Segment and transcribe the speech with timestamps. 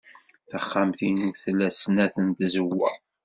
[0.49, 2.91] Taxxamt-inu tla snat n tzewwa.